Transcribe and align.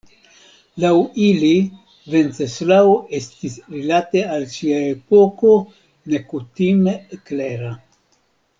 Laŭ 0.83 0.89
ili 1.25 1.51
Venceslao 2.13 2.95
estis 3.19 3.59
rilate 3.75 4.23
al 4.37 4.47
sia 4.55 4.81
epoko 4.89 5.55
nekutime 6.15 6.97
klera. 7.31 7.75